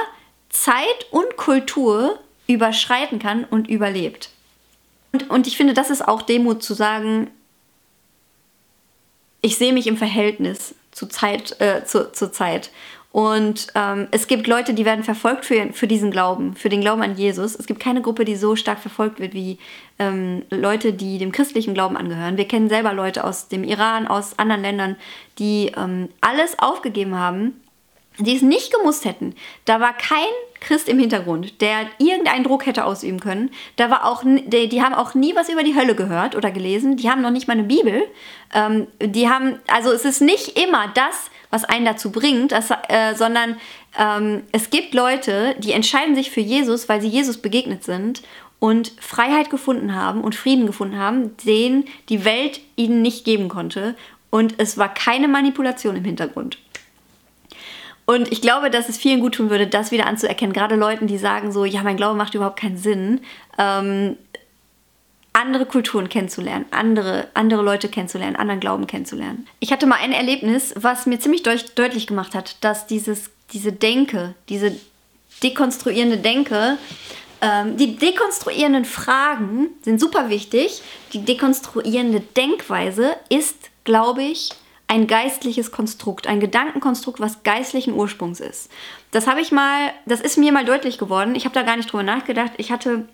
[0.49, 4.29] Zeit und Kultur überschreiten kann und überlebt.
[5.11, 7.31] Und, und ich finde, das ist auch Demut zu sagen,
[9.41, 12.69] ich sehe mich im Verhältnis zu Zeit, äh, zu, zur Zeit.
[13.11, 17.01] Und ähm, es gibt Leute, die werden verfolgt für, für diesen Glauben, für den Glauben
[17.01, 17.55] an Jesus.
[17.55, 19.57] Es gibt keine Gruppe, die so stark verfolgt wird wie
[19.97, 22.37] ähm, Leute, die dem christlichen Glauben angehören.
[22.37, 24.95] Wir kennen selber Leute aus dem Iran, aus anderen Ländern,
[25.39, 27.59] die ähm, alles aufgegeben haben,
[28.19, 29.33] die es nicht gemusst hätten.
[29.65, 30.27] Da war kein
[30.59, 33.49] Christ im Hintergrund, der irgendeinen Druck hätte ausüben können.
[33.77, 36.97] Da war auch, die, die haben auch nie was über die Hölle gehört oder gelesen.
[36.97, 38.03] Die haben noch nicht mal eine Bibel.
[38.53, 43.15] Ähm, die haben, also es ist nicht immer das, was einen dazu bringt, das, äh,
[43.15, 43.57] sondern
[43.97, 48.21] ähm, es gibt Leute, die entscheiden sich für Jesus, weil sie Jesus begegnet sind
[48.59, 53.95] und Freiheit gefunden haben und Frieden gefunden haben, den die Welt ihnen nicht geben konnte.
[54.29, 56.57] Und es war keine Manipulation im Hintergrund.
[58.05, 60.51] Und ich glaube, dass es vielen gut tun würde, das wieder anzuerkennen.
[60.51, 63.21] Gerade Leuten, die sagen so, ja, mein Glaube macht überhaupt keinen Sinn.
[63.57, 64.17] Ähm,
[65.39, 69.47] andere Kulturen kennenzulernen, andere, andere Leute kennenzulernen, anderen Glauben kennenzulernen.
[69.59, 73.71] Ich hatte mal ein Erlebnis, was mir ziemlich deut deutlich gemacht hat, dass dieses, diese
[73.71, 74.75] Denke, diese
[75.41, 76.77] dekonstruierende Denke,
[77.41, 80.81] ähm, die dekonstruierenden Fragen sind super wichtig.
[81.13, 84.49] Die dekonstruierende Denkweise ist, glaube ich,
[84.87, 88.69] ein geistliches Konstrukt, ein Gedankenkonstrukt, was geistlichen Ursprungs ist.
[89.11, 91.35] Das habe ich mal, das ist mir mal deutlich geworden.
[91.35, 92.53] Ich habe da gar nicht drüber nachgedacht.
[92.57, 93.07] Ich hatte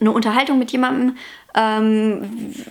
[0.00, 1.16] eine Unterhaltung mit jemandem,
[1.54, 2.64] ähm,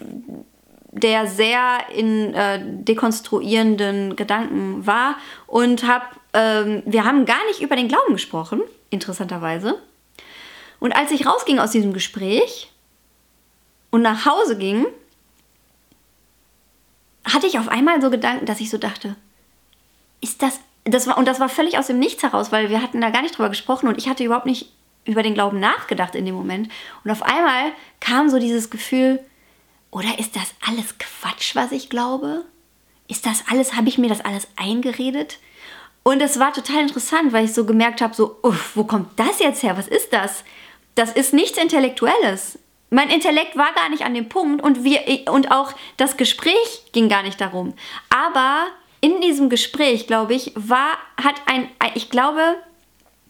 [0.91, 7.75] der sehr in äh, dekonstruierenden Gedanken war und hab, ähm, wir haben gar nicht über
[7.75, 9.79] den Glauben gesprochen, interessanterweise.
[10.79, 12.71] Und als ich rausging aus diesem Gespräch
[13.91, 14.85] und nach Hause ging,
[17.25, 19.15] hatte ich auf einmal so Gedanken, dass ich so dachte,
[20.21, 23.01] ist das, das war, und das war völlig aus dem Nichts heraus, weil wir hatten
[23.01, 24.71] da gar nicht drüber gesprochen und ich hatte überhaupt nicht
[25.05, 26.69] über den Glauben nachgedacht in dem Moment.
[27.03, 29.19] Und auf einmal kam so dieses Gefühl,
[29.91, 32.45] oder ist das alles Quatsch, was ich glaube?
[33.07, 35.39] Ist das alles, habe ich mir das alles eingeredet?
[36.03, 39.39] Und es war total interessant, weil ich so gemerkt habe, so, uff, wo kommt das
[39.39, 39.77] jetzt her?
[39.77, 40.43] Was ist das?
[40.95, 42.59] Das ist nichts Intellektuelles.
[42.91, 47.09] Mein Intellekt war gar nicht an dem Punkt und, wir, und auch das Gespräch ging
[47.09, 47.73] gar nicht darum.
[48.09, 48.65] Aber
[49.01, 52.57] in diesem Gespräch, glaube ich, war, hat ein, ich glaube,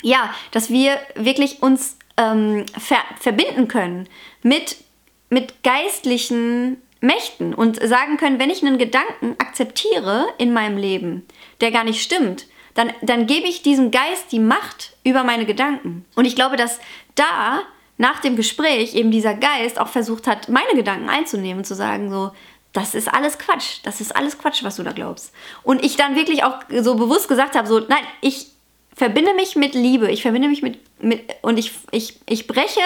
[0.01, 4.07] ja, dass wir wirklich uns ähm, ver verbinden können
[4.43, 4.77] mit,
[5.29, 11.25] mit geistlichen Mächten und sagen können, wenn ich einen Gedanken akzeptiere in meinem Leben,
[11.61, 16.05] der gar nicht stimmt, dann, dann gebe ich diesem Geist die Macht über meine Gedanken.
[16.15, 16.79] Und ich glaube, dass
[17.15, 17.61] da
[17.97, 22.09] nach dem Gespräch eben dieser Geist auch versucht hat, meine Gedanken einzunehmen und zu sagen,
[22.09, 22.31] so,
[22.71, 25.33] das ist alles Quatsch, das ist alles Quatsch, was du da glaubst.
[25.63, 28.47] Und ich dann wirklich auch so bewusst gesagt habe, so, nein, ich
[28.99, 32.81] verbinde mich mit Liebe, ich verbinde mich mit, mit und ich, ich, ich breche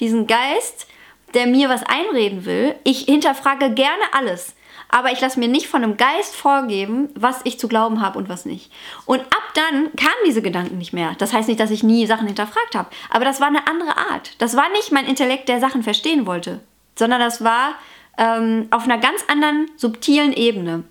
[0.00, 0.88] diesen Geist,
[1.34, 2.74] der mir was einreden will.
[2.84, 4.54] Ich hinterfrage gerne alles
[4.88, 8.28] aber ich lasse mir nicht von einem Geist vorgeben, was ich zu glauben habe und
[8.28, 8.72] was nicht.
[9.04, 11.14] Und ab dann kamen diese Gedanken nicht mehr.
[11.18, 14.32] Das heißt nicht, dass ich nie Sachen hinterfragt habe, aber das war eine andere Art.
[14.38, 16.60] Das war nicht mein Intellekt, der Sachen verstehen wollte,
[16.96, 17.74] sondern das war
[18.16, 20.84] ähm, auf einer ganz anderen, subtilen Ebene.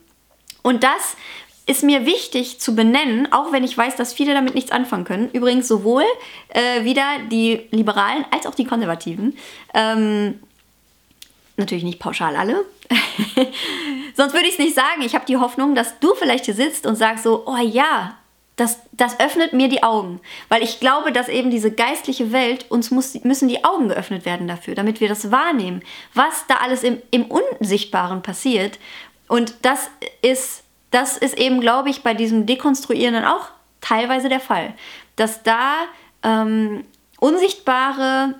[0.62, 1.18] Und das
[1.68, 5.30] ist mir wichtig zu benennen, auch wenn ich weiß, dass viele damit nichts anfangen können.
[5.34, 6.06] Übrigens sowohl
[6.50, 9.38] äh, wieder die Liberalen als auch die Konservativen.
[9.74, 10.40] Ähm,
[11.58, 12.66] natürlich nicht pauschal alle.
[14.16, 15.02] Sonst würde ich es nicht sagen.
[15.02, 18.18] Ich habe die Hoffnung, dass du vielleicht hier sitzt und sagst so, oh ja,
[18.56, 20.22] das, das öffnet mir die Augen.
[20.48, 24.48] Weil ich glaube, dass eben diese geistliche Welt, uns muss, müssen die Augen geöffnet werden
[24.48, 28.80] dafür, damit wir das wahrnehmen, was da alles im, im Unsichtbaren passiert.
[29.28, 29.90] Und das
[30.22, 30.64] ist,
[30.98, 34.74] das ist eben, glaube ich, bei diesem Dekonstruierenden auch teilweise der Fall.
[35.16, 35.76] Dass da
[36.24, 36.86] ähm,
[37.20, 38.34] unsichtbare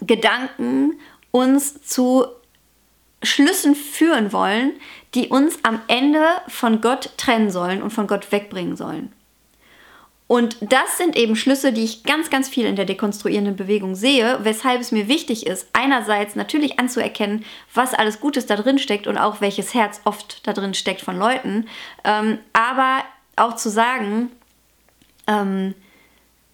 [0.00, 0.98] Gedanken
[1.32, 2.24] uns zu
[3.22, 4.72] Schlüssen führen wollen,
[5.14, 9.12] die uns am Ende von Gott trennen sollen und von Gott wegbringen sollen.
[10.32, 14.38] Und das sind eben Schlüsse, die ich ganz, ganz viel in der dekonstruierenden Bewegung sehe,
[14.40, 19.18] weshalb es mir wichtig ist, einerseits natürlich anzuerkennen, was alles Gutes da drin steckt und
[19.18, 21.68] auch welches Herz oft da drin steckt von Leuten,
[22.04, 23.04] ähm, aber
[23.36, 24.30] auch zu sagen,
[25.26, 25.74] ähm,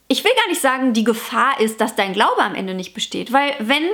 [0.09, 3.33] ich will gar nicht sagen, die Gefahr ist, dass dein Glaube am Ende nicht besteht,
[3.33, 3.85] weil wenn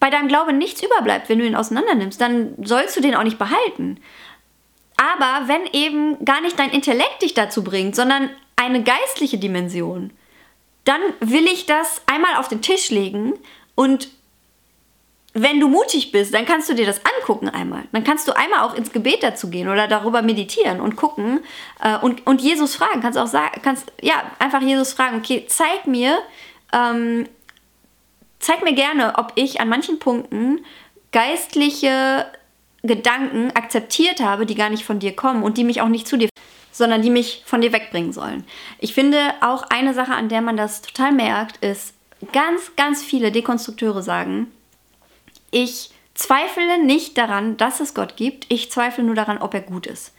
[0.00, 3.38] bei deinem Glauben nichts überbleibt, wenn du ihn auseinandernimmst, dann sollst du den auch nicht
[3.38, 4.00] behalten.
[4.96, 10.10] Aber wenn eben gar nicht dein Intellekt dich dazu bringt, sondern eine geistliche Dimension,
[10.84, 13.34] dann will ich das einmal auf den Tisch legen
[13.74, 14.08] und
[15.34, 17.84] wenn du mutig bist, dann kannst du dir das angucken einmal.
[17.92, 21.40] Dann kannst du einmal auch ins Gebet dazu gehen oder darüber meditieren und gucken
[21.80, 23.00] äh, und, und Jesus fragen.
[23.00, 26.18] Kannst auch sagen, kannst ja einfach Jesus fragen, okay, zeig mir,
[26.72, 27.28] ähm,
[28.40, 30.64] zeig mir gerne, ob ich an manchen Punkten
[31.12, 32.26] geistliche
[32.82, 36.16] Gedanken akzeptiert habe, die gar nicht von dir kommen und die mich auch nicht zu
[36.16, 36.28] dir.
[36.78, 38.44] Sondern die mich von dir wegbringen sollen.
[38.78, 41.92] Ich finde auch eine Sache, an der man das total merkt, ist,
[42.32, 44.50] ganz, ganz viele Dekonstrukteure sagen,
[45.50, 49.86] ich zweifle nicht daran, dass es Gott gibt, ich zweifle nur daran, ob er gut
[49.86, 50.12] ist.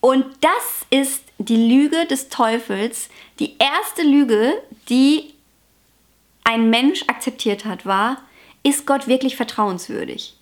[0.00, 3.10] Und das ist die Lüge des Teufels.
[3.38, 4.54] Die erste Lüge,
[4.88, 5.34] die
[6.44, 8.22] ein Mensch akzeptiert hat, war,
[8.62, 10.39] ist Gott wirklich vertrauenswürdig?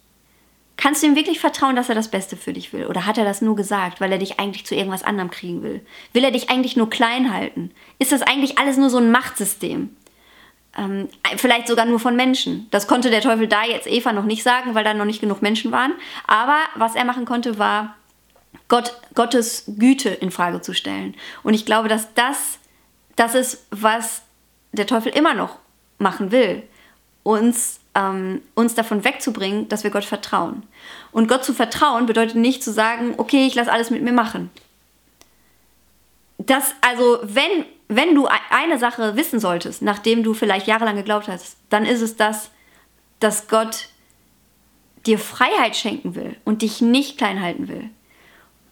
[0.79, 2.87] Kannst du ihm wirklich vertrauen, dass er das Beste für dich will?
[2.87, 5.85] Oder hat er das nur gesagt, weil er dich eigentlich zu irgendwas anderem kriegen will?
[6.14, 7.72] Will er dich eigentlich nur klein halten?
[7.99, 9.95] Ist das eigentlich alles nur so ein Machtsystem?
[10.76, 12.68] Ähm, vielleicht sogar nur von Menschen.
[12.70, 15.43] Das konnte der Teufel da jetzt Eva noch nicht sagen, weil da noch nicht genug
[15.43, 15.93] Menschen waren.
[16.26, 17.97] Aber was er machen konnte, war
[18.68, 21.16] Gott, Gottes Güte in Frage zu stellen.
[21.43, 22.59] Und ich glaube, dass das
[23.18, 24.22] das ist, was
[24.72, 25.59] der Teufel immer noch
[25.99, 26.62] machen will.
[27.24, 30.62] Uns, ähm, uns davon wegzubringen, dass wir Gott vertrauen.
[31.11, 34.51] Und Gott zu vertrauen bedeutet nicht zu sagen, okay, ich lasse alles mit mir machen.
[36.38, 41.57] Das, also, wenn, wenn du eine Sache wissen solltest, nachdem du vielleicht jahrelang geglaubt hast,
[41.70, 42.51] dann ist es das,
[43.18, 43.88] dass Gott
[45.07, 47.90] dir Freiheit schenken will und dich nicht klein halten will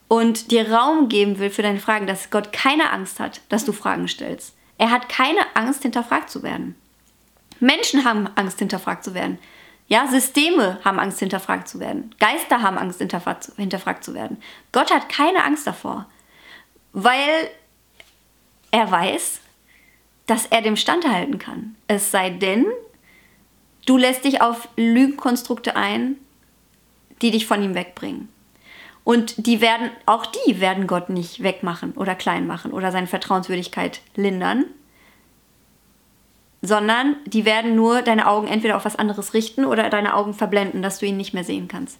[0.09, 3.73] und dir Raum geben will für deine Fragen, dass Gott keine Angst hat, dass du
[3.73, 4.55] Fragen stellst.
[4.79, 6.77] Er hat keine Angst, hinterfragt zu werden.
[7.61, 9.39] Menschen haben Angst, hinterfragt zu werden.
[9.89, 12.15] Ja, Systeme haben Angst, hinterfragt zu werden.
[12.19, 14.43] Geister haben Angst, hinterfragt, zu werden.
[14.73, 16.07] Gott hat keine Angst davor,
[16.93, 17.51] weil
[18.73, 19.41] er weiß,
[20.27, 21.77] dass er dem standhalten kann.
[21.87, 22.67] Es sei denn,
[23.87, 26.17] du lässt dich auf Lügenkonstrukte ein,
[27.23, 28.29] die dich von ihm wegbringen.
[29.05, 34.01] Und die werden, auch die werden Gott nicht wegmachen oder klein machen oder seine Vertrauenswürdigkeit
[34.17, 34.65] lindern,
[36.67, 40.83] sondern die werden nur deine Augen entweder auf was anderes richten oder deine Augen verblenden,
[40.83, 41.99] dass du ihn nicht mehr sehen kannst.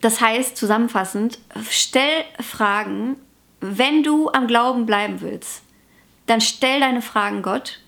[0.00, 1.38] Das heißt, zusammenfassend,
[1.70, 3.16] stell Fragen,
[3.60, 5.62] wenn du am Glauben bleiben willst,
[6.26, 7.81] dann stell deine Fragen Gott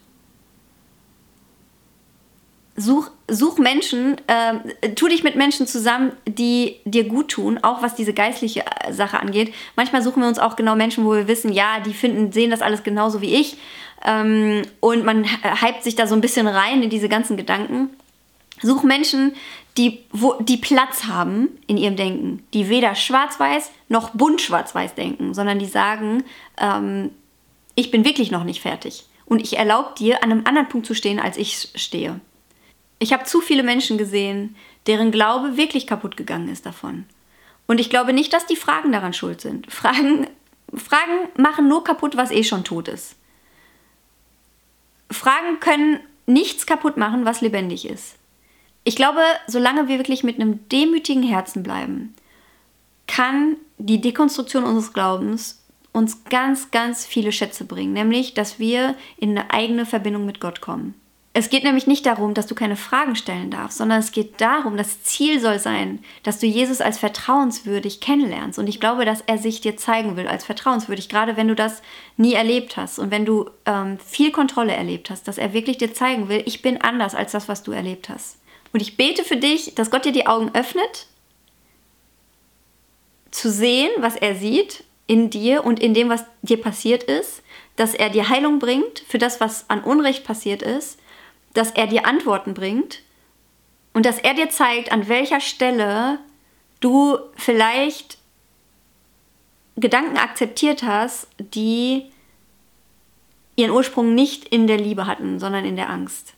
[2.77, 7.95] such, such Menschen, äh, tu dich mit Menschen zusammen, die dir gut tun, auch was
[7.95, 9.55] diese geistliche äh, Sache angeht.
[9.77, 12.63] Manchmal suchen wir uns auch genau Menschen, wo wir wissen, ja, die finden, sehen das
[12.63, 13.57] alles genauso wie ich.
[14.05, 17.91] Ähm, und man hypt sich da so ein bisschen rein in diese ganzen Gedanken.
[18.63, 19.35] Such Menschen,
[19.77, 25.35] die, wo, die Platz haben in ihrem Denken, die weder schwarz-weiß noch bunt schwarz-weiß denken,
[25.35, 26.25] sondern die sagen,
[26.59, 27.11] ähm,
[27.75, 29.05] ich bin wirklich noch nicht fertig.
[29.27, 32.21] Und ich erlaube dir, an einem anderen Punkt zu stehen, als ich stehe.
[33.05, 37.05] Ich habe zu viele Menschen gesehen, deren Glaube wirklich kaputt gegangen ist davon.
[37.67, 39.71] Und ich glaube nicht, dass die Fragen daran schuld sind.
[39.71, 40.27] Fragen,
[40.73, 43.17] Fragen machen nur kaputt, was eh schon tot ist.
[45.11, 48.15] Fragen können nichts kaputt machen, was lebendig ist.
[48.85, 52.15] Ich glaube, solange wir wirklich mit einem demütigen Herzen bleiben,
[53.07, 57.93] kann die Dekonstruktion unseres Glaubens uns ganz, ganz viele Schätze bringen.
[57.93, 60.95] Nämlich, dass wir in eine eigene Verbindung mit Gott kommen.
[61.37, 64.77] Es geht nämlich nicht darum, dass du keine Fragen stellen darfst, sondern es geht darum,
[64.77, 68.57] das Ziel soll sein, dass du Jesus als vertrauenswürdig kennenlernst.
[68.57, 71.83] Und ich glaube, dass er sich dir zeigen will als vertrauenswürdig, gerade wenn du das
[72.17, 75.93] nie erlebt hast und wenn du ähm, viel Kontrolle erlebt hast, dass er wirklich dir
[75.93, 78.37] zeigen will, ich bin anders als das, was du erlebt hast.
[78.73, 81.09] Und ich bete für dich, dass Gott dir die Augen öffnet,
[83.33, 87.43] zu sehen, was er sieht in dir und in dem, was dir passiert ist,
[87.75, 91.01] dass er dir Heilung bringt für das, was an Unrecht passiert ist
[91.55, 93.01] dass er dir Antworten bringt
[93.95, 96.19] und dass er dir zeigt, an welcher Stelle
[96.81, 98.19] du vielleicht
[99.77, 102.11] Gedanken akzeptiert hast, die
[103.57, 106.34] ihren Ursprung nicht in der Liebe hatten, sondern in der Angst.